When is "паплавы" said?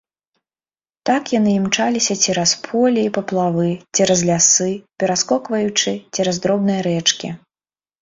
3.19-3.69